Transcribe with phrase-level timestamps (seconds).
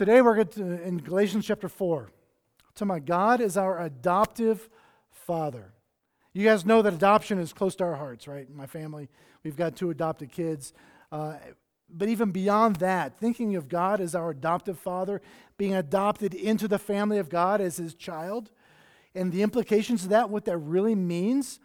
[0.00, 2.08] Today we're to, in Galatians chapter 4.
[2.76, 4.70] To my God is our adoptive
[5.10, 5.74] father.
[6.32, 8.48] You guys know that adoption is close to our hearts, right?
[8.48, 9.10] My family,
[9.44, 10.72] we've got two adopted kids.
[11.12, 11.34] Uh,
[11.90, 15.20] but even beyond that, thinking of God as our adoptive father,
[15.58, 18.50] being adopted into the family of God as his child,
[19.14, 21.60] and the implications of that, what that really means,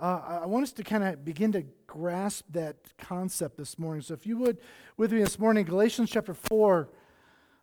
[0.00, 4.02] uh, I want us to kind of begin to grasp that concept this morning.
[4.02, 4.58] So if you would,
[4.96, 6.88] with me this morning, Galatians chapter 4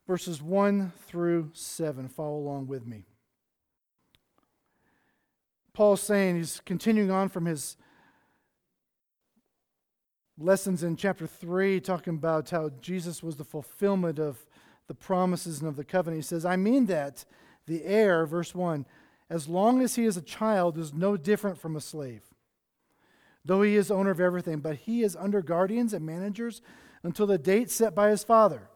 [0.10, 2.08] verses 1 through 7.
[2.08, 3.06] Follow along with me.
[5.72, 7.78] Paul's saying, he's continuing on from his
[10.40, 14.48] lessons in chapter 3, talking about how Jesus was the fulfillment of
[14.88, 16.24] the promises and of the covenant.
[16.24, 17.24] He says, I mean that
[17.68, 18.88] the heir, verse 1,
[19.30, 22.24] as long as he is a child, is no different from a slave,
[23.46, 26.64] though he is owner of everything, but he is under guardians and managers
[27.04, 28.70] until the date set by his father.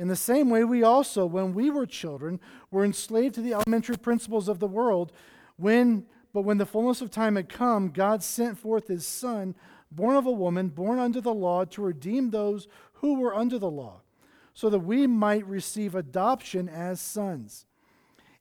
[0.00, 3.98] In the same way, we also, when we were children, were enslaved to the elementary
[3.98, 5.12] principles of the world.
[5.58, 9.54] When, but when the fullness of time had come, God sent forth his Son,
[9.92, 13.70] born of a woman, born under the law, to redeem those who were under the
[13.70, 14.00] law,
[14.54, 17.66] so that we might receive adoption as sons.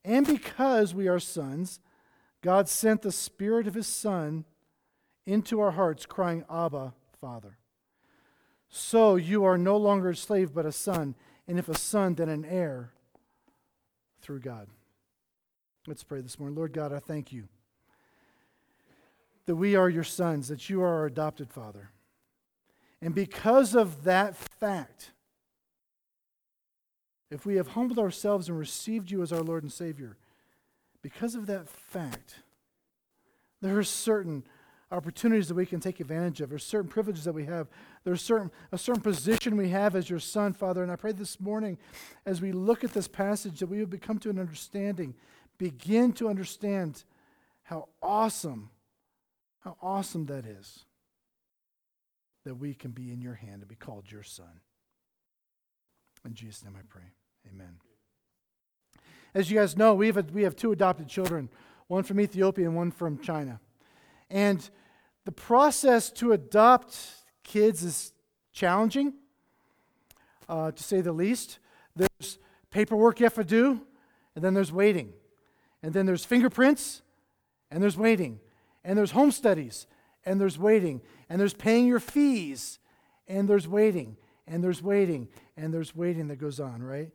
[0.06, 1.82] And because we are sons,
[2.42, 4.46] God sent the Spirit of his Son
[5.26, 7.58] into our hearts, crying, Abba, Father.
[8.70, 11.16] So you are no longer a slave, but a son
[11.50, 12.92] and if a son, then an heir
[14.22, 14.68] through God.
[15.88, 16.56] Let's pray this morning.
[16.56, 17.46] Lord God, I thank you
[19.48, 21.90] that we are your sons, that you are our adopted father.
[23.02, 25.10] And because of that fact,
[27.32, 30.18] if we have humbled ourselves and received you as our Lord and Savior,
[31.02, 32.36] because of that fact,
[33.60, 34.44] there are certain
[34.92, 36.50] opportunities that we can take advantage of.
[36.50, 37.68] There's certain privileges that we have.
[38.04, 40.84] There's certain, a certain position we have as your son, Father.
[40.84, 41.78] And I pray this morning,
[42.26, 45.16] as we look at this passage, that we would become to an understanding,
[45.58, 47.04] begin to understand
[47.64, 48.70] how awesome,
[49.60, 50.86] how awesome that is
[52.46, 54.62] that we can be in your hand and be called your son.
[56.26, 57.14] In Jesus' name I pray.
[57.52, 57.78] Amen.
[59.34, 61.50] As you guys know, we have, a, we have two adopted children,
[61.88, 63.60] one from Ethiopia and one from China.
[64.30, 64.68] And
[65.26, 66.98] the process to adopt
[67.50, 68.14] kids is
[68.54, 69.14] challenging,
[70.48, 71.58] uh, to say the least.
[71.96, 72.38] There's
[72.70, 73.82] paperwork you have to do,
[74.36, 75.14] and then there's waiting.
[75.82, 77.02] And then there's fingerprints,
[77.72, 78.40] and there's waiting.
[78.84, 79.88] And there's home studies,
[80.26, 81.02] and there's waiting.
[81.28, 82.80] And there's paying your fees,
[83.28, 84.18] and there's waiting.
[84.48, 85.28] And there's waiting,
[85.58, 87.12] and there's waiting that goes on, right?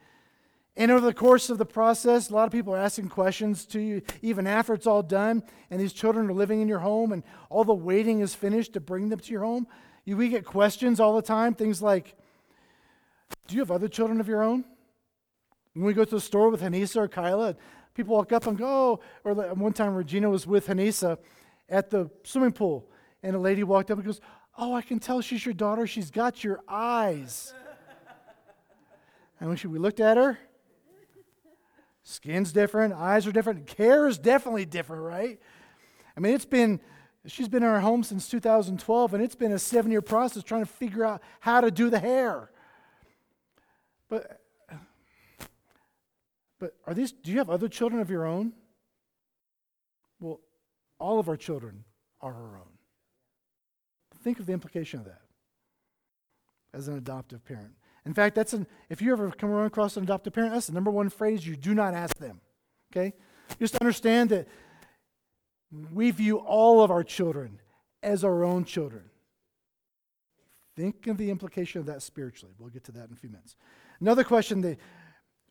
[0.76, 3.80] And over the course of the process, a lot of people are asking questions to
[3.80, 7.22] you, even after it's all done, and these children are living in your home, and
[7.50, 9.68] all the waiting is finished to bring them to your home.
[10.06, 12.14] We get questions all the time, things like,
[13.46, 14.64] Do you have other children of your own?
[15.72, 17.56] When we go to the store with Hanisa or Kyla,
[17.94, 21.18] people walk up and go, oh, or one time Regina was with Hanisa
[21.68, 22.88] at the swimming pool,
[23.22, 24.20] and a lady walked up and goes,
[24.56, 25.84] Oh, I can tell she's your daughter.
[25.86, 27.52] She's got your eyes.
[29.40, 30.38] and we looked at her,
[32.04, 35.40] Skin's different, eyes are different, care is definitely different, right?
[36.16, 36.78] I mean, it's been,
[37.26, 40.62] she's been in our home since 2012, and it's been a seven year process trying
[40.62, 42.50] to figure out how to do the hair.
[44.08, 44.40] But,
[46.58, 48.52] but are these, do you have other children of your own?
[50.20, 50.40] Well,
[50.98, 51.84] all of our children
[52.20, 52.78] are our own.
[54.22, 55.20] Think of the implication of that
[56.72, 57.74] as an adoptive parent.
[58.06, 60.90] In fact, that's an, if you ever come across an adoptive parent, that's the number
[60.90, 62.40] one phrase you do not ask them.
[62.92, 63.14] Okay?
[63.58, 64.48] Just understand that
[65.92, 67.60] we view all of our children
[68.02, 69.04] as our own children.
[70.76, 72.54] Think of the implication of that spiritually.
[72.58, 73.56] We'll get to that in a few minutes.
[74.00, 74.76] Another question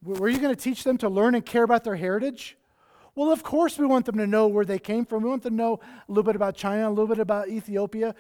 [0.04, 2.58] were you going to teach them to learn and care about their heritage?
[3.16, 5.24] Well, of course, we want them to know where they came from.
[5.24, 8.16] We want them to know a little bit about China, a little bit about Ethiopia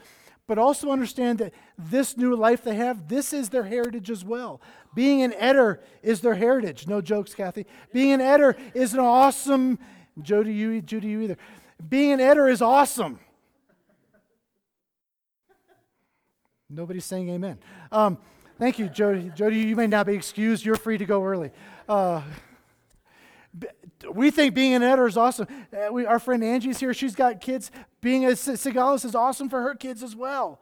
[0.48, 4.62] but also understand that this new life they have, this is their heritage as well.
[4.94, 6.88] Being an Eder is their heritage.
[6.88, 7.66] No jokes, Kathy.
[7.94, 9.80] Being an Eder is an awesome,
[10.22, 11.38] Jody, you, Judy, you either.
[11.90, 13.20] Being an editor is awesome.
[16.70, 17.60] Nobody's saying amen.
[17.92, 18.18] Um,
[18.58, 19.32] thank you, Jody.
[19.36, 20.66] Jody, you may not be excused.
[20.66, 21.52] You're free to go early.
[21.88, 22.22] Uh,
[24.12, 25.48] we think being an editor is awesome.
[25.72, 26.94] Uh, we, our friend Angie's here.
[26.94, 27.70] She's got kids.
[28.02, 30.60] Being a Sigalis is awesome for her kids as well.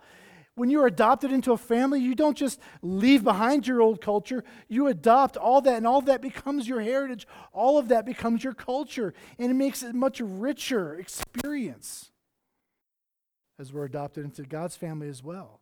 [0.56, 4.44] When you're adopted into a family, you don't just leave behind your old culture.
[4.68, 7.25] You adopt all that, and all that becomes your heritage.
[7.53, 12.12] All of that becomes your culture, and it makes it a much richer experience
[13.57, 15.62] as we're adopted into God's family as well.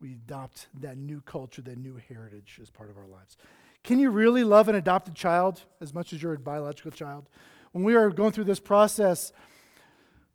[0.00, 3.38] we adopt that new culture, that new heritage as part of our lives.
[3.82, 7.28] Can you really love an adopted child as much as your biological child?
[7.72, 9.32] When we are going through this process,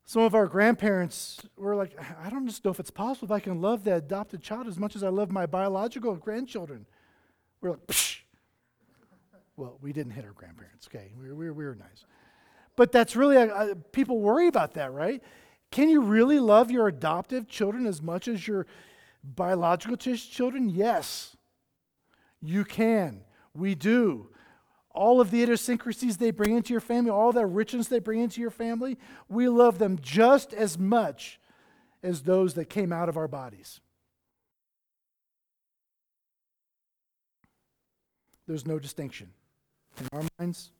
[0.09, 3.39] some of our grandparents were like, I don't just know if it's possible if I
[3.39, 6.87] can love the adopted child as much as I love my biological grandchildren.
[7.61, 8.21] We're like, Psh.
[9.55, 11.11] well, we didn't hit our grandparents, okay?
[11.15, 12.05] We, we, we were nice.
[12.75, 15.21] But that's really, a, a, people worry about that, right?
[15.69, 18.65] Can you really love your adoptive children as much as your
[19.23, 20.71] biological children?
[20.71, 21.37] Yes,
[22.41, 23.21] you can.
[23.53, 24.31] We do
[24.91, 28.41] all of the idiosyncrasies they bring into your family, all that richness they bring into
[28.41, 28.97] your family,
[29.27, 31.39] we love them just as much
[32.01, 33.79] as those that came out of our bodies.
[38.47, 39.29] There's no distinction.
[39.99, 40.71] In our minds,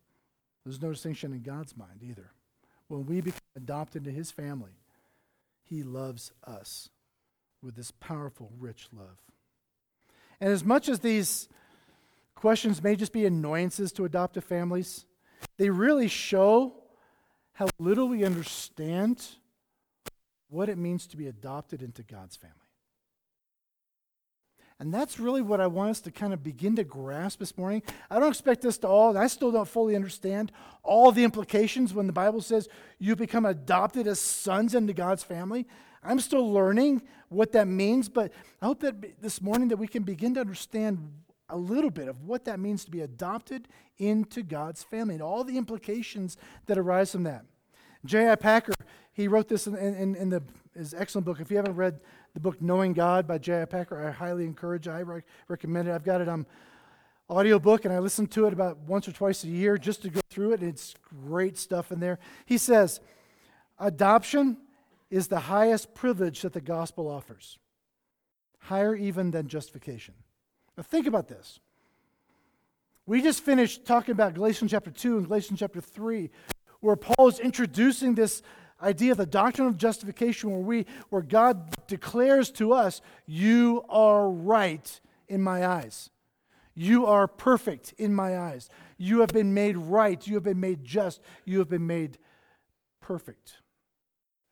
[0.66, 2.32] there's no distinction in God's mind either.
[2.88, 4.72] When we become adopted into his family,
[5.64, 6.90] he loves us
[7.62, 9.20] with this powerful, rich love.
[10.42, 11.48] And as much as these
[12.40, 15.06] questions may just be annoyances to adoptive families.
[15.58, 16.74] They really show
[17.52, 19.26] how little we understand
[20.48, 22.56] what it means to be adopted into God's family.
[24.80, 27.84] And that's really what I want us to kind of begin to grasp this morning.
[28.10, 32.08] I don't expect us to all, I still don't fully understand all the implications when
[32.08, 35.68] the Bible says you become adopted as sons into God's family.
[36.02, 38.32] I'm still learning what that means, but
[38.62, 41.12] I hope that this morning that we can begin to understand
[41.50, 43.68] a little bit of what that means to be adopted
[43.98, 46.38] into God's family and all the implications
[46.68, 47.46] that arise from that.
[48.06, 48.36] J.I.
[48.36, 48.74] Packer,
[49.12, 50.42] he wrote this in, in, in the,
[50.76, 51.40] his excellent book.
[51.40, 52.00] If you haven't read
[52.34, 53.66] the book Knowing God by J.I.
[53.66, 54.88] Packer, I highly encourage.
[54.88, 55.92] I re- recommend it.
[55.92, 56.46] I've got it on
[57.30, 60.22] audiobook and I listen to it about once or twice a year just to go
[60.30, 60.64] through it.
[60.64, 62.20] It's great stuff in there.
[62.46, 63.02] He says,
[63.78, 64.58] Adoption
[65.10, 67.58] is the highest privilege that the gospel offers,
[68.60, 70.14] higher even than justification.
[70.80, 71.60] Now, think about this.
[73.06, 76.30] We just finished talking about Galatians chapter 2 and Galatians chapter 3,
[76.80, 78.42] where Paul is introducing this
[78.82, 84.30] idea of the doctrine of justification, where, we, where God declares to us, You are
[84.30, 86.12] right in my eyes.
[86.76, 88.70] You are perfect in my eyes.
[88.98, 90.26] You have been made right.
[90.26, 91.20] You have been made just.
[91.44, 92.18] You have been made
[93.02, 93.58] perfect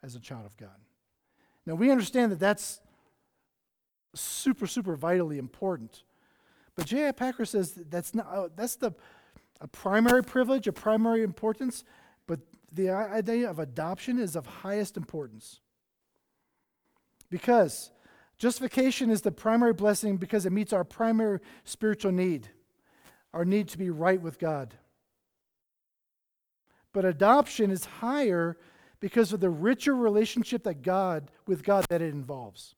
[0.04, 0.76] as a child of God.
[1.66, 2.82] Now, we understand that that's
[4.14, 6.04] super, super vitally important.
[6.78, 7.12] But J.I.
[7.12, 8.94] Packer says that's not uh, that's the
[9.60, 11.84] a primary privilege, a primary importance,
[12.28, 12.40] but
[12.72, 15.60] the idea of adoption is of highest importance.
[17.30, 17.92] Because
[18.38, 22.50] justification is the primary blessing because it meets our primary spiritual need,
[23.34, 24.76] our need to be right with God.
[26.94, 28.58] But adoption is higher
[29.00, 32.76] because of the richer relationship that God with God that it involves.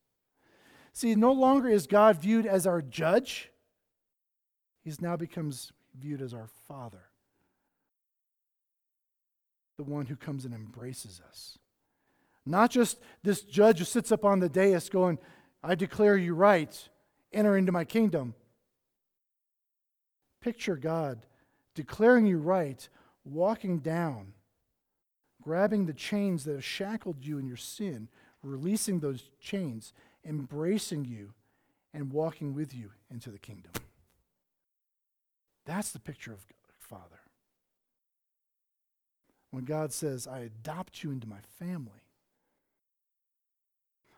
[0.94, 3.52] See, no longer is God viewed as our judge,
[4.84, 7.04] He's now becomes viewed as our Father,
[9.78, 11.58] the one who comes and embraces us.
[12.46, 15.20] Not just this judge who sits up on the dais going,
[15.64, 16.90] I declare you right,
[17.34, 18.34] enter into my kingdom.
[20.42, 21.26] Picture God
[21.76, 22.90] declaring you right,
[23.24, 24.34] walking down,
[25.42, 28.10] grabbing the chains that have shackled you in your sin,
[28.44, 29.94] releasing those chains,
[30.26, 31.34] embracing you,
[31.94, 33.72] and walking with you into the kingdom.
[35.70, 36.40] That's the picture of
[36.80, 37.20] Father.
[39.52, 42.02] When God says, I adopt you into my family.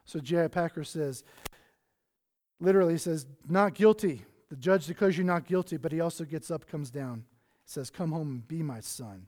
[0.05, 0.48] So J.I.
[0.48, 1.25] Packer says,
[2.62, 4.24] literally, he says, not guilty.
[4.50, 7.25] The judge declares you not guilty, but he also gets up, comes down,
[7.65, 9.27] says, Come home and be my son.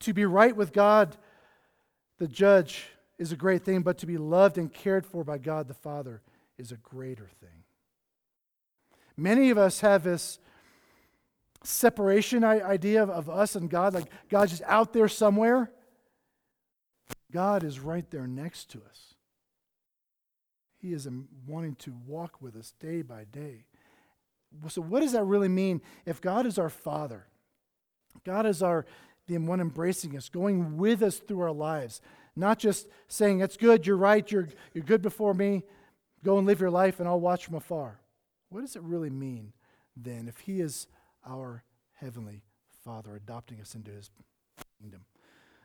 [0.00, 1.16] To be right with God,
[2.18, 2.88] the judge,
[3.18, 6.22] is a great thing, but to be loved and cared for by God the Father
[6.58, 7.62] is a greater thing.
[9.16, 10.40] Many of us have this
[11.64, 15.70] separation idea of, of us and God, like God's just out there somewhere.
[17.32, 19.14] God is right there next to us.
[20.78, 21.08] He is
[21.46, 23.64] wanting to walk with us day by day.
[24.68, 27.26] So, what does that really mean if God is our Father?
[28.24, 28.84] God is our
[29.26, 32.00] the one embracing us, going with us through our lives,
[32.34, 35.62] not just saying, It's good, you're right, you're, you're good before me,
[36.24, 38.00] go and live your life, and I'll watch from afar.
[38.50, 39.52] What does it really mean
[39.96, 40.86] then if He is
[41.26, 41.62] our
[41.94, 42.42] Heavenly
[42.84, 44.10] Father, adopting us into His
[44.80, 45.02] kingdom.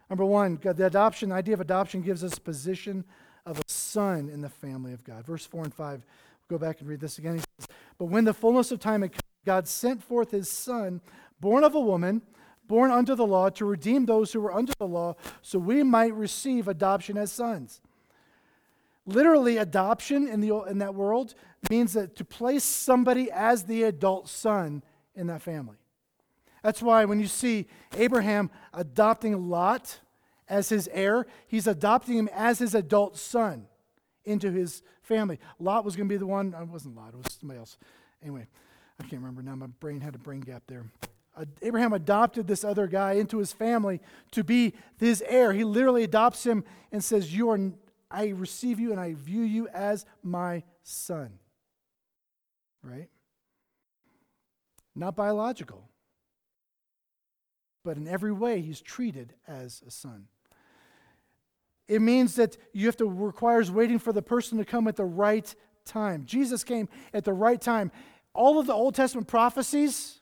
[0.10, 3.04] Number one, the adoption, the idea of adoption gives us position
[3.46, 5.26] of a son in the family of God.
[5.26, 6.06] Verse 4 and 5,
[6.50, 7.36] we'll go back and read this again.
[7.36, 11.02] He says, But when the fullness of time had come, God sent forth His Son,
[11.40, 12.22] born of a woman,
[12.68, 16.14] born under the law, to redeem those who were under the law, so we might
[16.14, 17.82] receive adoption as sons.
[19.06, 21.34] Literally, adoption in, the, in that world
[21.70, 24.84] means that to place somebody as the adult son
[25.18, 25.76] in that family.
[26.64, 30.00] That's why when you see Abraham adopting Lot
[30.48, 33.68] as his heir, he's adopting him as his adult son
[34.24, 35.40] into his family.
[35.60, 37.78] Lot was going to be the one, it wasn't Lot, it was somebody else.
[38.22, 38.48] Anyway,
[39.00, 39.56] I can't remember now.
[39.56, 40.86] My brain had a brain gap there.
[41.36, 45.54] Uh, Abraham adopted this other guy into his family to be his heir.
[45.54, 47.60] He literally adopts him and says, "You are
[48.10, 51.38] I receive you and I view you as my son."
[52.82, 53.10] Right?
[54.98, 55.90] Not biological.
[57.84, 60.26] But in every way he's treated as a son.
[61.88, 65.06] It means that you have to requires waiting for the person to come at the
[65.06, 65.54] right
[65.86, 66.26] time.
[66.26, 67.92] Jesus came at the right time.
[68.34, 70.20] All of the Old Testament prophecies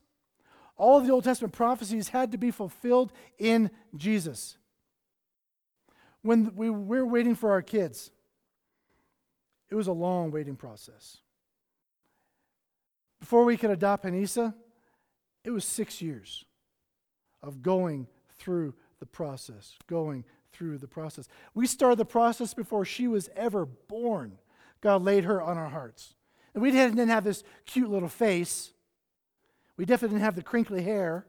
[0.77, 4.57] all of the Old Testament prophecies had to be fulfilled in Jesus.
[6.21, 8.11] When we were waiting for our kids,
[9.69, 11.19] it was a long waiting process.
[13.19, 14.53] Before we could adopt Anissa,
[15.45, 16.43] it was six years
[17.43, 21.27] of going through the process, going through the process.
[21.53, 24.39] We started the process before she was ever born.
[24.81, 26.15] God laid her on our hearts.
[26.53, 28.73] And we didn't have this cute little face.
[29.77, 31.25] We definitely didn't have the crinkly hair.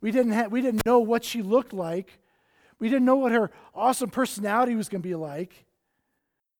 [0.00, 2.20] We didn't, have, we didn't know what she looked like.
[2.78, 5.64] We didn't know what her awesome personality was going to be like.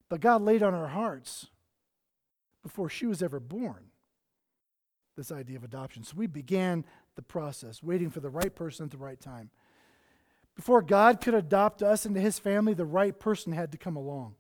[0.09, 1.49] But God laid on our hearts
[2.63, 3.91] before she was ever born
[5.17, 6.05] this idea of adoption.
[6.05, 9.51] So we began the process, waiting for the right person at the right time.
[10.57, 14.35] Before God could adopt us into his family, the right person had to come along.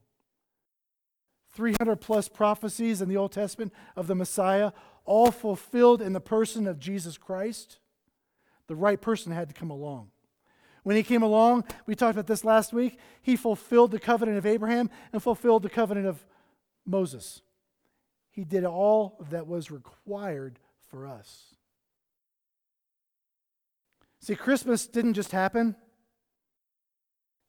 [1.52, 4.73] 300 plus prophecies in the Old Testament of the Messiah,
[5.04, 7.78] all fulfilled in the person of Jesus Christ,
[8.66, 10.11] the right person had to come along.
[10.83, 14.47] When he came along, we talked about this last week, he fulfilled the covenant of
[14.47, 16.25] Abraham and fulfilled the covenant of
[16.85, 17.40] Moses.
[18.31, 20.59] He did all that was required
[20.95, 21.57] for us.
[24.21, 25.75] See, Christmas didn't just happen.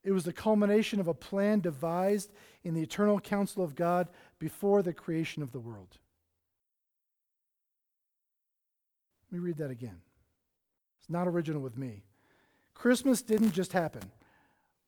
[0.04, 2.32] It was the culmination of a plan devised
[2.64, 4.08] in the eternal counsel of God
[4.40, 6.00] before the creation of the world.
[9.32, 10.02] Let me read that again.
[11.00, 12.04] It's not original with me.
[12.74, 14.02] Christmas didn't just happen.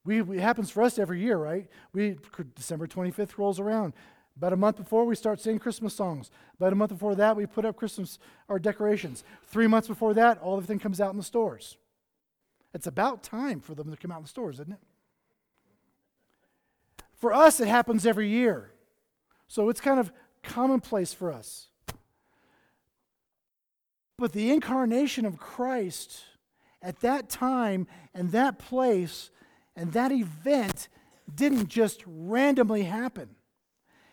[0.04, 1.68] We, it happens for us every year, right?
[1.94, 2.18] We
[2.56, 3.94] December 25th rolls around.
[4.38, 6.30] About a month before, we start singing Christmas songs.
[6.60, 9.24] About a month before that, we put up Christmas our decorations.
[9.48, 11.78] Three months before that, all everything comes out in the stores.
[12.72, 14.80] It's about time for them to come out in the stores, isn't it?
[17.16, 18.74] For us, it happens every year.
[19.48, 20.12] So it's kind of
[20.44, 21.70] commonplace for us.
[24.20, 26.22] But the incarnation of Christ
[26.84, 29.32] at that time and that place
[29.76, 30.90] and that event
[31.34, 33.30] didn't just randomly happen.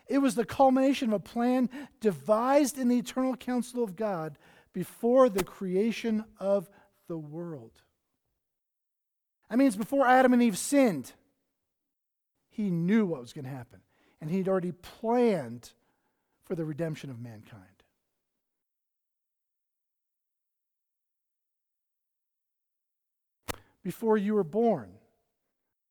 [0.07, 1.69] It was the culmination of a plan
[1.99, 4.37] devised in the eternal counsel of God
[4.73, 6.69] before the creation of
[7.07, 7.71] the world.
[9.49, 11.13] That means before Adam and Eve sinned,
[12.49, 13.79] he knew what was going to happen.
[14.21, 15.71] And he'd already planned
[16.43, 17.75] for the redemption of mankind.
[23.85, 24.89] before you were born,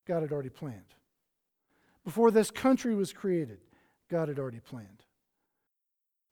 [0.04, 0.82] God had already planned.
[2.04, 3.58] Before this country was created,
[4.10, 5.04] God had already planned.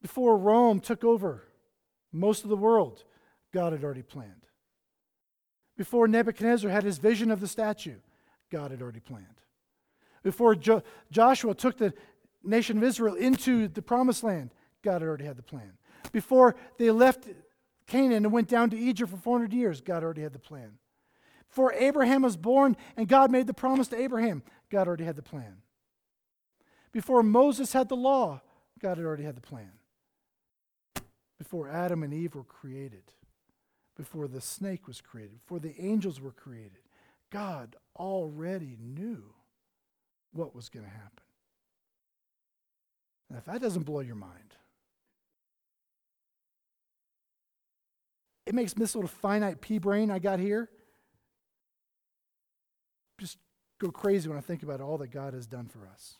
[0.01, 1.43] Before Rome took over
[2.11, 3.03] most of the world,
[3.53, 4.45] God had already planned.
[5.77, 7.97] Before Nebuchadnezzar had his vision of the statue,
[8.51, 9.41] God had already planned.
[10.21, 11.93] Before jo- Joshua took the
[12.43, 14.51] nation of Israel into the promised land,
[14.83, 15.73] God had already had the plan.
[16.11, 17.27] Before they left
[17.87, 20.77] Canaan and went down to Egypt for 400 years, God already had the plan.
[21.49, 25.21] Before Abraham was born and God made the promise to Abraham, God already had the
[25.21, 25.62] plan.
[26.93, 28.41] Before Moses had the law,
[28.79, 29.71] God had already had the plan.
[31.39, 33.11] Before Adam and Eve were created,
[33.97, 36.83] before the snake was created, before the angels were created,
[37.31, 39.23] God already knew
[40.31, 41.23] what was going to happen.
[43.29, 44.55] Now, if that doesn't blow your mind,
[48.45, 50.69] it makes this little finite pea brain I got here
[53.19, 53.37] just
[53.79, 56.17] go crazy when I think about all that God has done for us.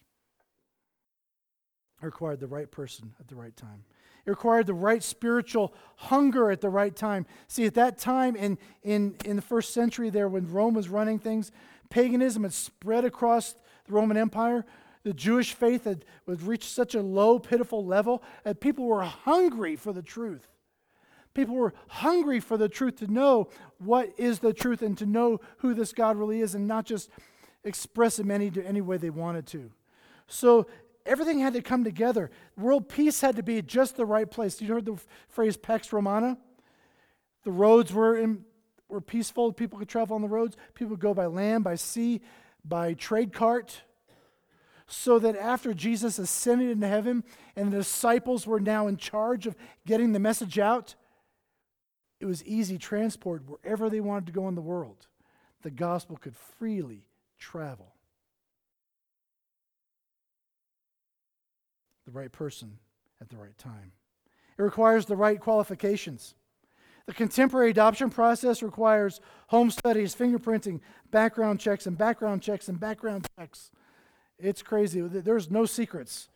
[2.04, 3.86] It required the right person at the right time.
[4.26, 7.26] It required the right spiritual hunger at the right time.
[7.48, 11.18] See, at that time in, in, in the first century, there, when Rome was running
[11.18, 11.50] things,
[11.90, 13.54] paganism had spread across
[13.86, 14.66] the Roman Empire.
[15.04, 19.78] The Jewish faith had, had reached such a low, pitiful level that people were hungry
[19.78, 20.50] for the truth.
[21.34, 25.40] People were hungry for the truth to know what is the truth and to know
[25.60, 27.10] who this God really is and not just
[27.64, 29.72] express him any, any way they wanted to.
[30.28, 30.68] So
[31.06, 32.32] everything had to come together.
[32.58, 34.62] World peace had to be just the right place.
[34.62, 36.38] You heard the phrase Pax Romana?
[37.44, 38.46] The roads were, in,
[38.88, 39.52] were peaceful.
[39.52, 40.56] People could travel on the roads.
[40.74, 42.22] People could go by land, by sea,
[42.64, 43.84] by trade cart.
[44.88, 47.24] So that after Jesus ascended into heaven
[47.56, 49.56] and the disciples were now in charge of
[49.86, 50.96] getting the message out,
[52.20, 55.08] it was easy transport wherever they wanted to go in the world.
[55.62, 57.06] The gospel could freely
[57.40, 57.93] travel.
[62.06, 62.80] The right person
[63.22, 63.92] at the right time.
[64.58, 66.36] It requires the right qualifications.
[67.06, 70.80] The contemporary adoption process requires home studies, fingerprinting,
[71.12, 73.72] background checks, and background checks, and background checks.
[74.38, 75.02] It's crazy.
[75.02, 76.30] There's no secrets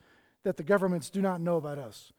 [0.44, 2.12] that the governments do not know about us.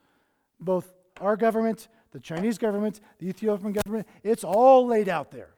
[0.61, 5.51] Both our government the Chinese government, the Ethiopian government, it's all laid out there.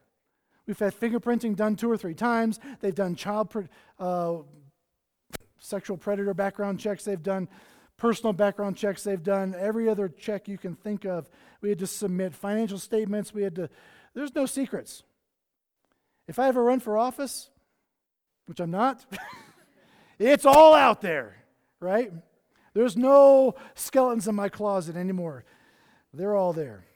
[0.66, 2.60] We've had fingerprinting done two or three times.
[2.80, 3.68] They've done child
[3.98, 4.38] uh,
[5.58, 7.04] sexual predator background checks.
[7.04, 7.48] They've done
[8.00, 9.04] personal background checks.
[9.04, 11.28] They've done every other check you can think of.
[11.60, 13.32] We had to submit financial statements.
[13.32, 13.68] We had to,
[14.14, 15.04] there's no secrets.
[16.26, 17.50] If I ever run for office,
[18.46, 19.04] which I'm not,
[20.18, 21.36] it's all out there,
[21.78, 22.10] right?
[22.72, 25.44] There's no skeletons in my closet anymore.
[26.14, 26.86] They're all there.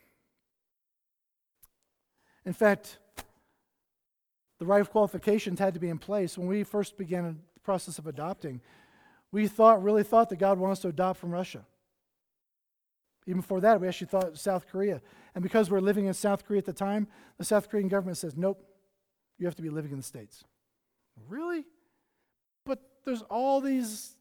[2.46, 2.98] In fact,
[4.58, 6.38] the right qualifications had to be in place.
[6.38, 8.62] When we first began the process of adopting,
[9.34, 11.64] we thought, really thought that God wants to adopt from Russia.
[13.26, 15.02] Even before that, we actually thought South Korea.
[15.34, 18.36] And because we're living in South Korea at the time, the South Korean government says,
[18.36, 18.64] nope,
[19.38, 20.44] you have to be living in the States.
[21.28, 21.64] Really?
[22.64, 24.14] But there's all these,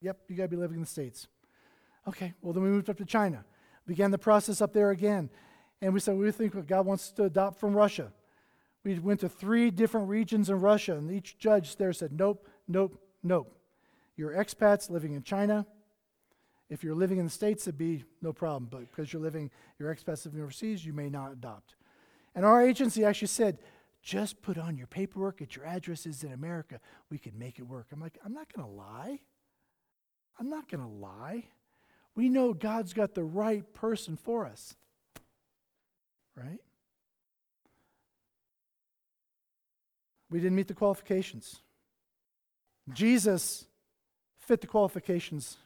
[0.00, 1.28] yep, you got to be living in the States.
[2.08, 3.44] Okay, well, then we moved up to China
[3.86, 5.30] began the process up there again.
[5.80, 8.12] And we said, we think God wants to adopt from Russia.
[8.84, 13.00] We went to three different regions in Russia, and each judge there said, nope, nope,
[13.22, 13.56] nope.
[14.22, 15.66] You're expats living in China.
[16.70, 18.68] If you're living in the States, it'd be no problem.
[18.70, 21.74] But because you're living, you're expats living overseas, you may not adopt.
[22.34, 23.58] And our agency actually said,
[24.00, 26.78] just put on your paperwork at your addresses in America.
[27.10, 27.88] We can make it work.
[27.92, 29.18] I'm like, I'm not going to lie.
[30.38, 31.48] I'm not going to lie
[32.14, 34.74] we know God's got the right person for us.
[36.36, 36.60] Right?
[40.30, 41.60] We didn't meet the qualifications.
[42.92, 43.66] Jesus
[44.52, 45.56] fit the qualifications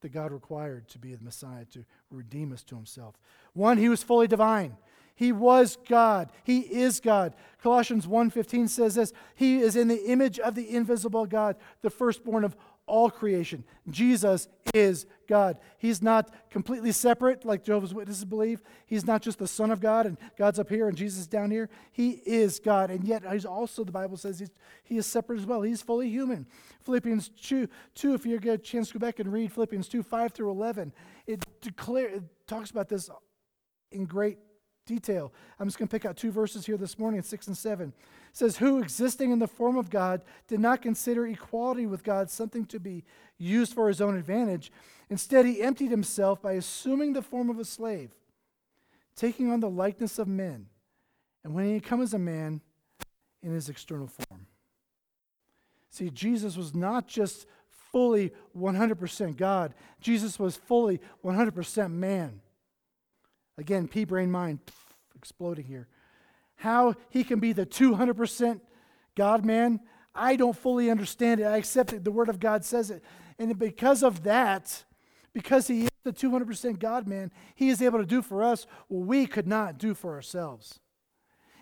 [0.00, 3.18] that God required to be the Messiah, to redeem us to himself.
[3.52, 4.78] One, he was fully divine.
[5.14, 6.32] He was God.
[6.42, 7.34] He is God.
[7.62, 12.42] Colossians 1:15 says this, he is in the image of the invisible God, the firstborn
[12.42, 12.56] of
[12.92, 13.64] all creation.
[13.88, 15.56] Jesus is God.
[15.78, 18.60] He's not completely separate like Jehovah's Witnesses believe.
[18.84, 21.50] He's not just the Son of God and God's up here and Jesus is down
[21.50, 21.70] here.
[21.90, 22.90] He is God.
[22.90, 24.42] And yet, he's also, the Bible says,
[24.84, 25.62] he is separate as well.
[25.62, 26.46] He's fully human.
[26.82, 30.02] Philippians 2, 2, if you get a chance to go back and read Philippians 2,
[30.02, 30.92] 5 through 11,
[31.26, 33.08] it, declare, it talks about this
[33.90, 34.36] in great
[34.86, 35.32] detail.
[35.58, 37.88] I'm just going to pick out two verses here this morning, 6 and 7.
[37.88, 37.94] It
[38.32, 42.66] says, Who, existing in the form of God, did not consider equality with God something
[42.66, 43.04] to be
[43.38, 44.72] used for his own advantage.
[45.10, 48.10] Instead, he emptied himself by assuming the form of a slave,
[49.16, 50.66] taking on the likeness of men.
[51.44, 52.60] And when he had come as a man,
[53.42, 54.46] in his external form.
[55.90, 57.46] See, Jesus was not just
[57.90, 62.40] fully 100% God, Jesus was fully 100% man.
[63.58, 64.60] Again, pea brain mind
[65.14, 65.88] exploding here.
[66.56, 68.60] How he can be the 200%
[69.14, 69.80] God man,
[70.14, 71.44] I don't fully understand it.
[71.44, 72.04] I accept it.
[72.04, 73.02] The Word of God says it.
[73.38, 74.84] And because of that,
[75.32, 79.06] because he is the 200% God man, he is able to do for us what
[79.06, 80.80] we could not do for ourselves.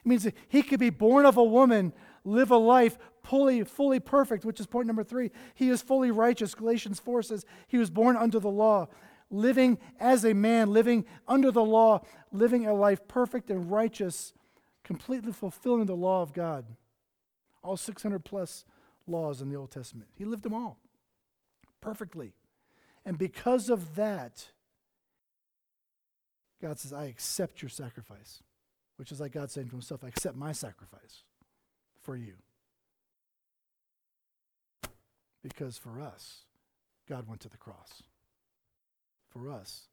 [0.05, 1.92] It means he could be born of a woman,
[2.24, 5.31] live a life fully, fully perfect, which is point number three.
[5.55, 6.55] He is fully righteous.
[6.55, 8.88] Galatians 4 says he was born under the law
[9.31, 14.33] living as a man, living under the law, living a life perfect and righteous,
[14.85, 16.64] completely fulfilling the law of God.
[17.62, 18.64] All 600 plus
[19.07, 20.11] laws in the Old Testament.
[20.16, 20.79] He lived them all
[21.81, 22.33] perfectly.
[23.05, 24.49] And because of that,
[26.61, 28.43] God says, I accept your sacrifice,
[28.97, 31.25] which is like God saying to himself, I accept my sacrifice
[32.03, 32.35] for you.
[35.43, 36.43] Because for us,
[37.09, 38.03] God went to the cross
[39.31, 39.88] for us,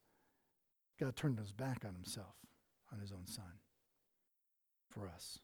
[0.99, 2.35] God turned his back on himself,
[2.91, 3.59] on his own son,
[4.89, 5.39] for us.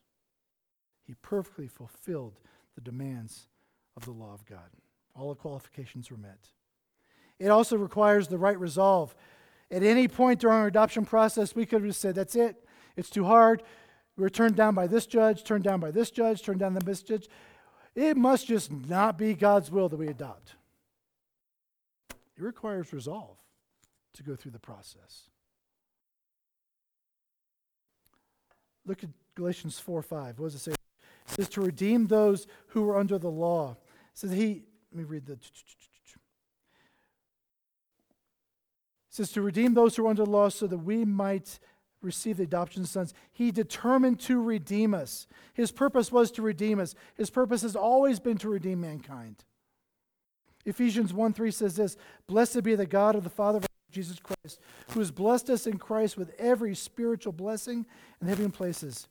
[1.06, 2.40] He perfectly fulfilled
[2.76, 3.48] the demands
[3.96, 4.70] of the law of God.
[5.16, 6.50] All the qualifications were met.
[7.40, 9.14] It also requires the right resolve.
[9.70, 12.56] At any point during our adoption process, we could have said, That's it.
[12.96, 13.64] It's too hard.
[14.18, 16.82] We are turned down by this judge, turned down by this judge, turned down by
[16.84, 17.28] this judge.
[17.96, 20.56] It must just not be God's will that we adopt.
[22.10, 23.38] It requires resolve
[24.14, 25.30] to go through the process.
[28.86, 30.40] Look at Galatians 4 5.
[30.40, 30.72] What does it say?
[30.72, 30.78] It
[31.28, 33.78] says, To redeem those who were under the law.
[34.12, 35.34] It says, He, let me read the.
[35.34, 35.40] It
[39.10, 41.60] says, To redeem those who were under the law so that we might
[42.02, 43.14] receive the adoption of sons.
[43.32, 45.28] He determined to redeem us.
[45.54, 46.96] His purpose was to redeem us.
[47.16, 49.46] His purpose has always been to redeem mankind.
[50.66, 51.98] Ephesians 1 3 says this
[52.28, 54.60] Blessed be the God of the Father of Jesus Christ,
[54.92, 57.86] who has blessed us in Christ with every spiritual blessing
[58.22, 59.08] in heavenly places,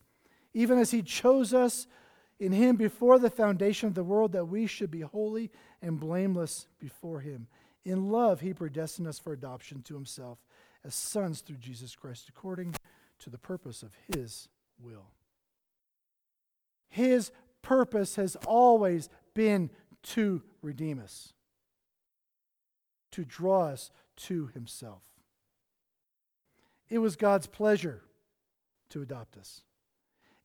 [0.53, 1.87] even as he chose us
[2.39, 6.67] in him before the foundation of the world that we should be holy and blameless
[6.79, 7.47] before him.
[7.85, 10.39] In love, he predestined us for adoption to himself
[10.85, 12.75] as sons through Jesus Christ, according
[13.21, 14.49] to the purpose of his
[14.81, 15.07] will.
[16.89, 17.31] His
[17.63, 19.71] purpose has always been
[20.03, 21.33] to redeem us
[23.13, 23.91] to draw us
[24.27, 25.03] to himself.
[26.89, 28.03] It was God's pleasure
[28.91, 29.63] to adopt us.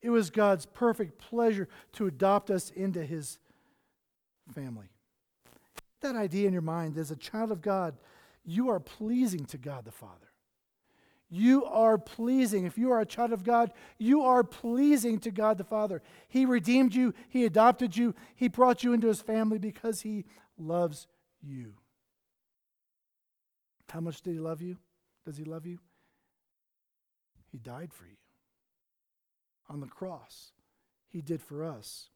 [0.02, 3.40] It was God's perfect pleasure to adopt us into his
[4.54, 4.88] family.
[6.02, 7.96] That idea in your mind, as a child of God,
[8.46, 10.28] you are pleasing to God the Father.
[11.30, 12.66] You are pleasing.
[12.66, 16.02] If you are a child of God, you are pleasing to God the Father.
[16.30, 20.26] He redeemed you, He adopted you, He brought you into His family because He
[20.58, 21.08] loves
[21.42, 21.74] you.
[23.90, 24.78] How much did he love you?
[25.26, 25.80] Does he love you?
[27.52, 28.18] He died for you.
[29.70, 30.52] On the cross,
[31.10, 32.10] he did for us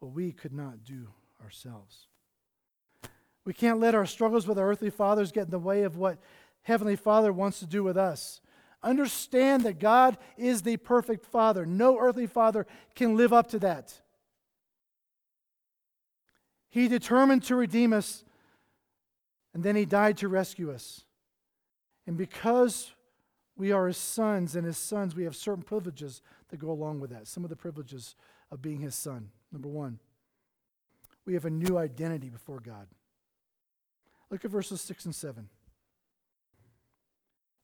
[0.00, 1.08] what we could not do
[1.42, 2.06] ourselves.
[3.44, 6.18] We can't let our struggles with our earthly fathers get in the way of what
[6.62, 8.40] Heavenly Father wants to do with us.
[8.82, 11.64] Understand that God is the perfect Father.
[11.64, 13.94] No earthly father can live up to that.
[16.68, 18.24] He determined to redeem us,
[19.54, 21.05] and then He died to rescue us.
[22.06, 22.92] And because
[23.56, 27.10] we are his sons, and his sons, we have certain privileges that go along with
[27.10, 27.26] that.
[27.26, 28.14] Some of the privileges
[28.50, 29.30] of being his son.
[29.50, 29.98] Number one,
[31.24, 32.86] we have a new identity before God.
[34.30, 35.48] Look at verses 6 and 7.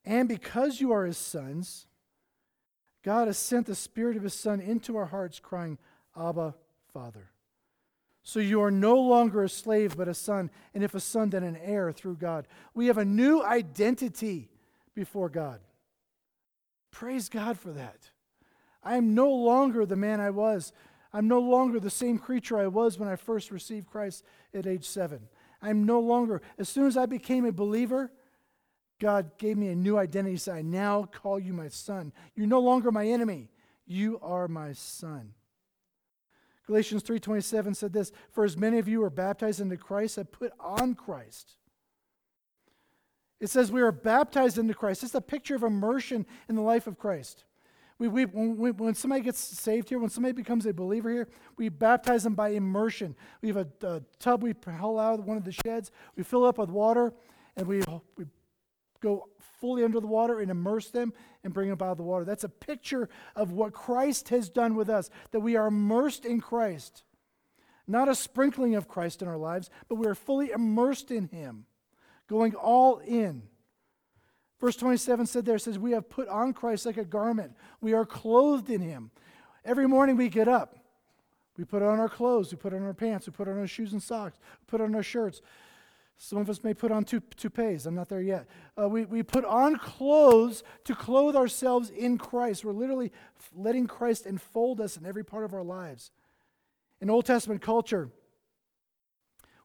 [0.05, 1.87] And because you are his sons,
[3.03, 5.79] God has sent the Spirit of his Son into our hearts, crying,
[6.17, 6.55] Abba,
[6.93, 7.32] Father.
[8.23, 11.43] So you are no longer a slave, but a son, and if a son, then
[11.43, 12.47] an heir through God.
[12.73, 14.49] We have a new identity
[14.95, 15.61] before God.
[16.93, 18.11] Praise God for that.
[18.83, 20.73] I am no longer the man I was.
[21.13, 24.85] I'm no longer the same creature I was when I first received Christ at age
[24.85, 25.29] seven.
[25.61, 28.11] I'm no longer, as soon as I became a believer,
[29.01, 30.37] God gave me a new identity.
[30.37, 32.13] Said, I now call you my son.
[32.35, 33.51] You're no longer my enemy.
[33.87, 35.35] You are my son.
[36.67, 40.53] Galatians 3:27 said this, "For as many of you are baptized into Christ have put
[40.61, 41.57] on Christ."
[43.41, 45.03] It says we are baptized into Christ.
[45.03, 47.45] It's a picture of immersion in the life of Christ.
[47.99, 51.69] We, we, when, when, somebody gets saved here, when somebody becomes a believer here, we
[51.69, 53.15] baptize them by immersion.
[53.41, 56.47] We have a, a tub we pull out of one of the sheds, we fill
[56.47, 57.13] it up with water,
[57.57, 57.83] and we,
[58.17, 58.25] we
[59.03, 59.29] go
[59.61, 61.13] fully under the water and immerse them
[61.45, 62.25] and bring them out of the water.
[62.25, 66.41] That's a picture of what Christ has done with us, that we are immersed in
[66.41, 67.03] Christ.
[67.87, 71.67] Not a sprinkling of Christ in our lives, but we are fully immersed in Him,
[72.29, 73.43] going all in.
[74.61, 77.53] Verse 27 said there says, We have put on Christ like a garment.
[77.81, 79.11] We are clothed in Him.
[79.65, 80.79] Every morning we get up.
[81.59, 83.93] We put on our clothes, we put on our pants, we put on our shoes
[83.93, 85.43] and socks, we put on our shirts.
[86.17, 87.85] Some of us may put on toupees.
[87.85, 88.47] I'm not there yet.
[88.81, 92.65] Uh, we, we put on clothes to clothe ourselves in Christ.
[92.65, 93.11] We're literally
[93.55, 96.13] letting Christ enfold us in every part of our lives.
[97.01, 98.09] In Old Testament culture,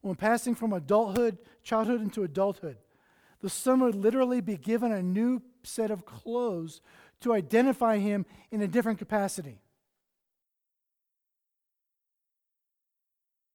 [0.02, 2.78] when passing from adulthood, childhood into adulthood,
[3.42, 6.82] the son would literally be given a new set of clothes
[7.22, 9.62] to identify him in a different capacity.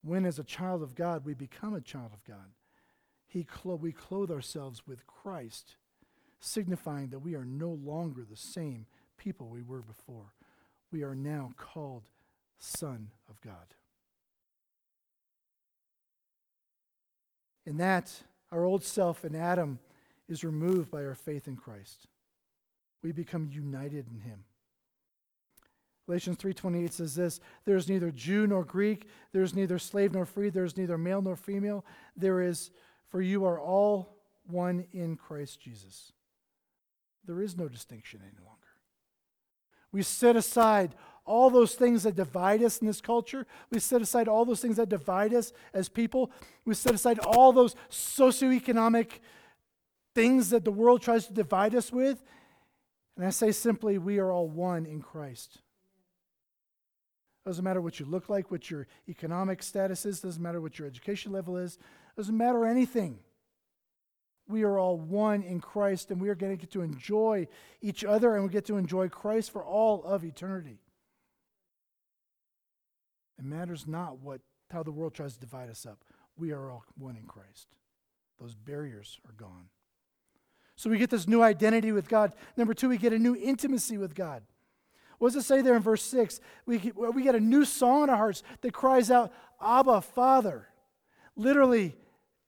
[0.05, 2.51] When, as a child of God, we become a child of God
[3.33, 5.77] he clo- we clothe ourselves with Christ,
[6.39, 8.85] signifying that we are no longer the same
[9.17, 10.35] people we were before.
[10.91, 12.03] We are now called
[12.59, 13.75] Son of God.
[17.65, 18.13] In that,
[18.51, 19.79] our old self in Adam
[20.29, 22.09] is removed by our faith in Christ.
[23.03, 24.45] We become united in him.
[26.05, 30.27] Galatians 3:28 says this, there is neither Jew nor Greek, there is neither slave nor
[30.27, 32.71] free, there is neither male nor female, there is
[33.13, 36.13] for you are all one in Christ Jesus.
[37.27, 38.59] There is no distinction any longer.
[39.93, 40.95] We set aside
[41.27, 43.47] all those things that divide us in this culture.
[43.71, 46.33] We set aside all those things that divide us as people.
[46.65, 49.21] We set aside all those socioeconomic
[50.15, 52.25] things that the world tries to divide us with.
[53.19, 55.59] And I say simply, we are all one in Christ.
[57.45, 60.89] Doesn't matter what you look like, what your economic status is, doesn't matter what your
[60.89, 61.79] education level is,
[62.17, 63.19] doesn't matter anything.
[64.49, 67.49] We are all one in Christ, and we are going to get to enjoy
[67.81, 70.79] each other, and we get to enjoy Christ for all of eternity.
[73.39, 75.99] It matters not what how the world tries to divide us up.
[76.37, 77.69] We are all one in Christ.
[78.41, 79.69] Those barriers are gone.
[80.77, 82.33] So we get this new identity with God.
[82.57, 84.43] Number two, we get a new intimacy with God.
[85.19, 86.41] What does it say there in verse 6?
[86.67, 90.67] We we get a new song in our hearts that cries out, Abba, Father.
[91.37, 91.95] Literally,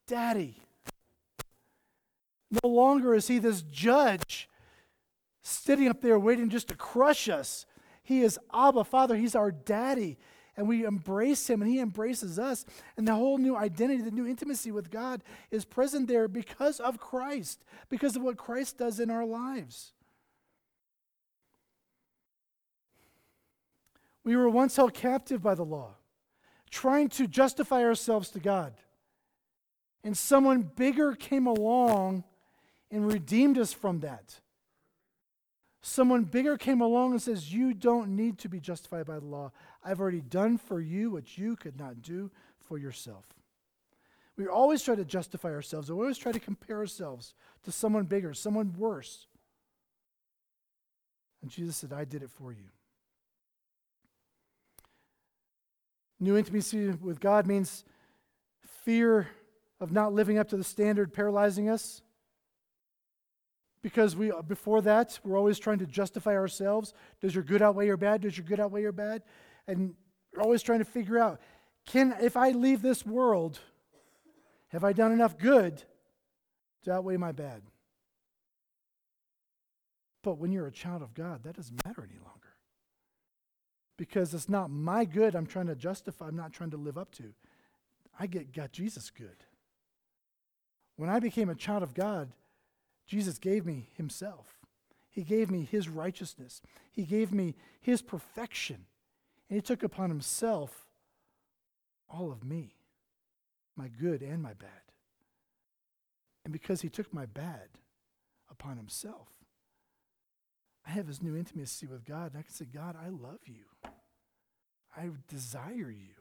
[0.06, 0.60] Daddy.
[2.62, 4.48] No longer is he this judge
[5.42, 7.66] sitting up there waiting just to crush us.
[8.02, 9.16] He is Abba, Father.
[9.16, 10.18] He's our daddy.
[10.56, 12.64] And we embrace him and he embraces us.
[12.96, 17.00] And the whole new identity, the new intimacy with God is present there because of
[17.00, 19.92] Christ, because of what Christ does in our lives.
[24.22, 25.96] We were once held captive by the law,
[26.70, 28.74] trying to justify ourselves to God.
[30.04, 32.24] And someone bigger came along
[32.90, 34.40] and redeemed us from that.
[35.80, 39.50] Someone bigger came along and says, You don't need to be justified by the law.
[39.82, 43.24] I've already done for you what you could not do for yourself.
[44.36, 45.90] We always try to justify ourselves.
[45.90, 49.26] We always try to compare ourselves to someone bigger, someone worse.
[51.42, 52.64] And Jesus said, I did it for you.
[56.18, 57.84] New intimacy with God means
[58.84, 59.28] fear
[59.80, 62.02] of not living up to the standard paralyzing us?
[63.82, 66.94] Because we before that we're always trying to justify ourselves.
[67.20, 68.22] Does your good outweigh your bad?
[68.22, 69.22] Does your good outweigh your bad?
[69.66, 69.94] And
[70.34, 71.40] we're always trying to figure out
[71.86, 73.60] can if i leave this world
[74.68, 75.82] have i done enough good
[76.84, 77.62] to outweigh my bad?
[80.22, 82.30] But when you're a child of god that doesn't matter any longer.
[83.96, 87.12] Because it's not my good i'm trying to justify i'm not trying to live up
[87.16, 87.34] to.
[88.18, 89.44] I get got jesus good
[90.96, 92.32] when i became a child of god
[93.06, 94.58] Jesus gave me himself.
[95.10, 96.60] He gave me his righteousness.
[96.90, 98.86] He gave me his perfection.
[99.48, 100.86] And he took upon himself
[102.08, 102.74] all of me,
[103.76, 104.68] my good and my bad.
[106.44, 107.68] And because he took my bad
[108.50, 109.28] upon himself,
[110.86, 112.32] I have this new intimacy with God.
[112.32, 113.64] And I can say, God, I love you.
[114.96, 116.14] I desire you.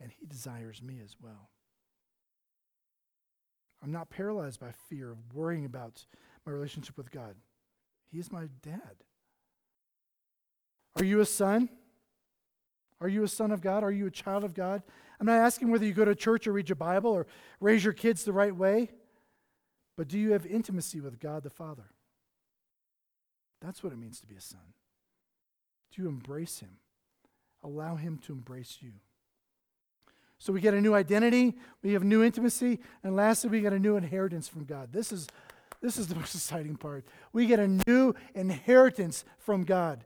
[0.00, 1.50] And he desires me as well.
[3.84, 6.06] I'm not paralyzed by fear of worrying about
[6.46, 7.34] my relationship with God.
[8.10, 9.04] He is my dad.
[10.96, 11.68] Are you a son?
[13.02, 13.84] Are you a son of God?
[13.84, 14.82] Are you a child of God?
[15.20, 17.26] I'm not asking whether you go to church or read your Bible or
[17.60, 18.88] raise your kids the right way,
[19.98, 21.90] but do you have intimacy with God the Father?
[23.60, 24.72] That's what it means to be a son.
[25.94, 26.78] Do you embrace Him?
[27.62, 28.92] Allow Him to embrace you.
[30.44, 33.78] So we get a new identity, we have new intimacy, and lastly, we get a
[33.78, 34.92] new inheritance from God.
[34.92, 35.26] This is,
[35.80, 37.06] this is the most exciting part.
[37.32, 40.04] We get a new inheritance from God.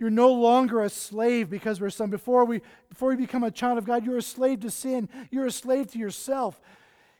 [0.00, 2.10] You're no longer a slave because we're son.
[2.10, 5.08] Before we, before we become a child of God, you're a slave to sin.
[5.30, 6.60] You're a slave to yourself.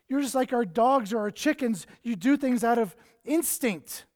[0.09, 1.87] You're just like our dogs or our chickens.
[2.03, 4.07] You do things out of instinct.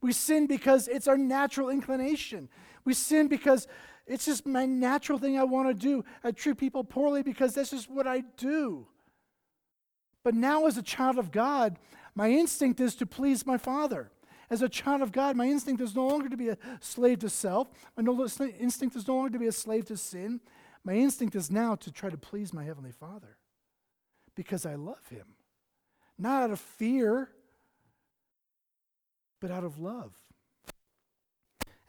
[0.00, 2.48] We sin because it's our natural inclination.
[2.84, 3.66] We sin because
[4.06, 6.04] it's just my natural thing I want to do.
[6.24, 8.86] I treat people poorly because that's just what I do.
[10.22, 11.78] But now, as a child of God,
[12.14, 14.10] my instinct is to please my Father.
[14.50, 17.28] As a child of God, my instinct is no longer to be a slave to
[17.28, 17.68] self.
[17.96, 18.02] My
[18.58, 20.40] instinct is no longer to be a slave to sin.
[20.82, 23.36] My instinct is now to try to please my Heavenly Father
[24.34, 25.26] because I love Him.
[26.18, 27.30] Not out of fear,
[29.40, 30.12] but out of love.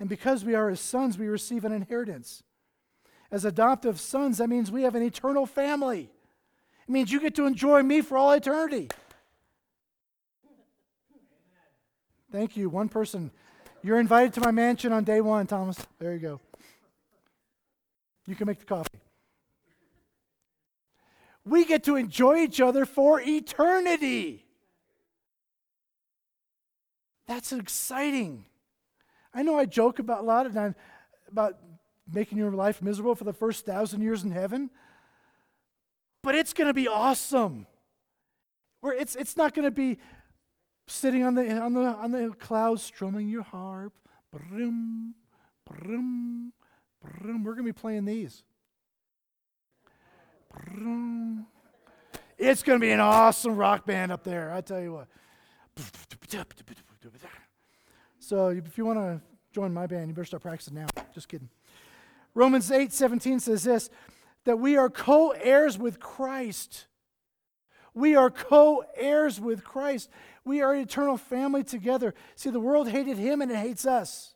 [0.02, 2.42] And because we are his sons, we receive an inheritance.
[3.30, 6.10] As adoptive sons, that means we have an eternal family.
[6.88, 8.90] It means you get to enjoy me for all eternity.
[12.32, 12.68] Thank you.
[12.68, 13.30] One person.
[13.84, 15.78] You're invited to my mansion on day one, Thomas.
[16.00, 16.42] There you go.
[18.26, 19.02] You can make the coffee.
[21.46, 24.48] We get to enjoy each other for eternity.
[27.28, 28.46] That's exciting.
[29.34, 30.76] I know I joke about a lot of times
[31.30, 31.58] about
[32.12, 34.70] making your life miserable for the first thousand years in heaven,
[36.22, 37.68] but it's going to be awesome.
[38.82, 40.00] Where it's it's not going to be
[40.88, 43.94] sitting on the on the on the clouds strumming your harp.
[44.34, 44.50] We're
[47.20, 48.44] going to be playing these.
[52.38, 55.08] It's going to be an awesome rock band up there, I tell you what.
[58.32, 59.20] So if you want to
[59.52, 60.86] join my band, you better start practicing now.
[61.14, 61.50] Just kidding.
[62.34, 63.90] Romans 8 17 says this
[64.46, 66.88] that we are co heirs with Christ.
[67.94, 70.10] We are co heirs with Christ.
[70.46, 72.16] We are an eternal family together.
[72.38, 74.34] See, the world hated him and it hates us.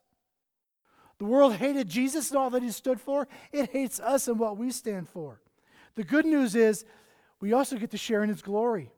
[1.18, 3.30] The world hated Jesus and all that he stood for.
[3.54, 5.40] It hates us and what we stand for.
[5.96, 6.84] The good news is
[7.40, 8.92] we also get to share in his glory.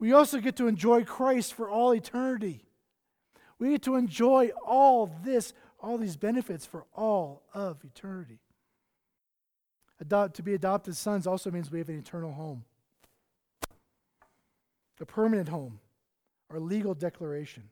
[0.00, 2.64] We also get to enjoy Christ for all eternity.
[3.60, 8.38] We get to enjoy all this, all these benefits for all of eternity.
[10.00, 12.64] Adopt, to be adopted sons also means we have an eternal home,
[14.98, 15.78] a permanent home,
[16.50, 17.64] our legal declaration.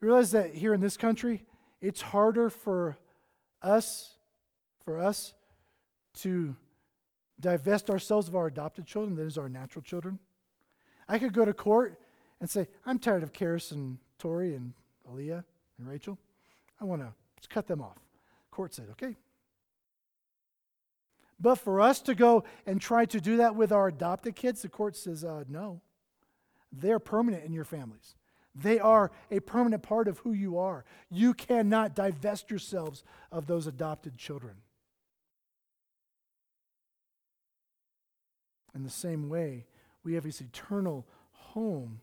[0.00, 1.42] You realize that here in this country,
[1.80, 2.98] it's harder for
[3.62, 4.16] us,
[4.84, 5.32] for us
[6.18, 6.54] to
[7.40, 10.18] divest ourselves of our adopted children than is our natural children.
[11.08, 11.98] I could go to court
[12.40, 14.72] and say, I'm tired of Karis and Tori and
[15.10, 15.44] Aaliyah
[15.78, 16.18] and Rachel.
[16.80, 17.98] I want to cut them off.
[18.50, 19.16] Court said, okay.
[21.38, 24.68] But for us to go and try to do that with our adopted kids, the
[24.68, 25.80] court says, uh, no.
[26.72, 28.14] They're permanent in your families.
[28.54, 30.84] They are a permanent part of who you are.
[31.10, 34.54] You cannot divest yourselves of those adopted children.
[38.74, 39.66] In the same way,
[40.04, 42.00] we have this eternal home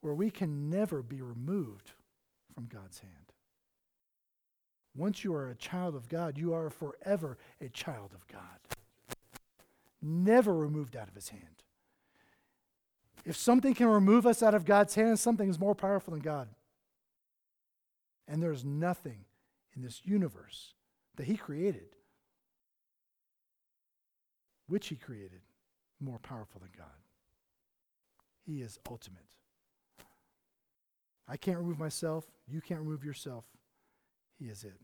[0.00, 1.92] where we can never be removed
[2.54, 3.12] from God's hand.
[4.94, 8.40] Once you are a child of God, you are forever a child of God.
[10.00, 11.62] Never removed out of his hand.
[13.24, 16.48] If something can remove us out of God's hand, something is more powerful than God.
[18.28, 19.24] And there's nothing
[19.74, 20.74] in this universe
[21.16, 21.96] that he created,
[24.68, 25.40] which he created,
[26.00, 26.86] more powerful than God.
[28.46, 29.22] He is ultimate.
[31.28, 32.24] I can't remove myself.
[32.46, 33.44] You can't remove yourself.
[34.38, 34.74] He is it.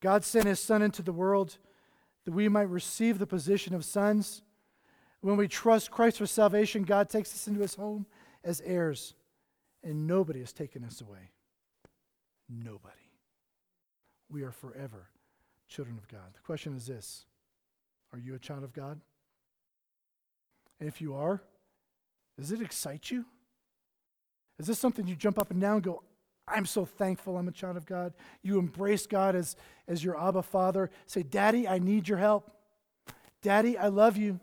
[0.00, 1.58] God sent his Son into the world
[2.24, 4.42] that we might receive the position of sons.
[5.20, 8.06] When we trust Christ for salvation, God takes us into his home
[8.44, 9.14] as heirs,
[9.82, 11.30] and nobody has taken us away.
[12.48, 12.94] Nobody.
[14.30, 15.08] We are forever
[15.68, 16.34] children of God.
[16.34, 17.24] The question is this
[18.12, 19.00] Are you a child of God?
[20.80, 21.42] And if you are,
[22.38, 23.24] does it excite you?
[24.58, 26.02] Is this something you jump up and down and go,
[26.46, 28.12] I'm so thankful I'm a child of God?
[28.42, 30.90] You embrace God as, as your Abba Father.
[31.06, 32.50] Say, Daddy, I need your help.
[33.42, 34.40] Daddy, I love you.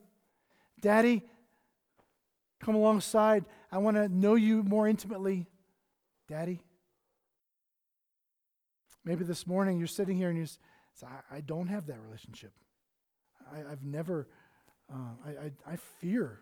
[0.79, 1.23] Daddy,
[2.61, 3.45] come alongside.
[3.71, 5.47] I want to know you more intimately.
[6.27, 6.61] Daddy.
[9.03, 12.51] Maybe this morning you're sitting here and you say, I, I don't have that relationship.
[13.51, 14.27] I, have never,
[14.91, 16.39] uh, I, I, I fear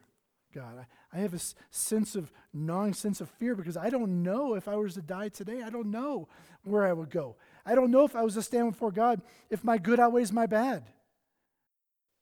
[0.53, 0.85] God.
[1.13, 4.55] I, I have a s- sense of gnawing sense of fear because I don't know
[4.55, 5.61] if I was to die today.
[5.61, 6.27] I don't know
[6.63, 7.35] where I would go.
[7.65, 10.45] I don't know if I was to stand before God if my good outweighs my
[10.45, 10.83] bad.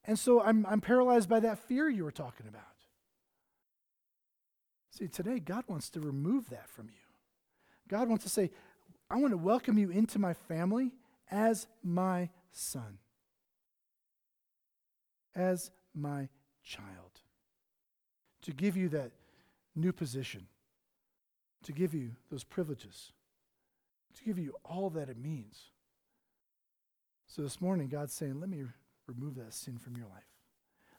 [0.06, 2.64] And so I'm, I'm paralyzed by that fear you were talking about.
[4.90, 6.96] See, today God wants to remove that from you.
[7.88, 8.52] God wants to say,
[9.10, 10.92] I want to welcome you into my family
[11.30, 12.98] as my son,
[15.36, 16.30] as my
[16.64, 17.01] child
[18.44, 19.12] to give you that
[19.76, 20.48] new position,
[21.64, 23.12] to give you those privileges,
[24.16, 25.72] to give you all that it means.
[27.28, 28.64] So this morning, God's saying, Let me
[29.08, 30.28] remove that sin from your life.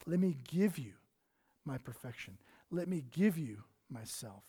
[0.06, 0.92] Let me give you
[1.64, 2.38] my perfection.
[2.70, 4.42] Let me give you myself.